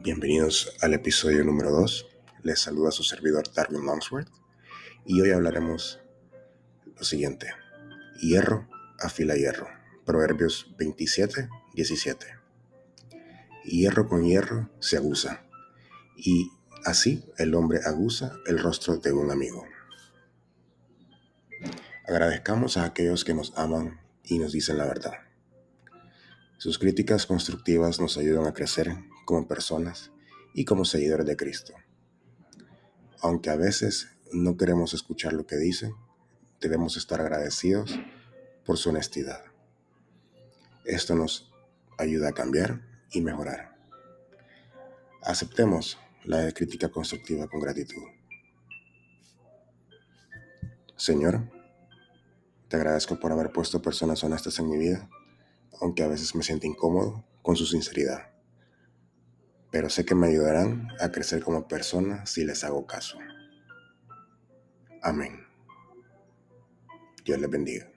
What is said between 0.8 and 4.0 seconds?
al episodio número 2. Les saluda su servidor Darwin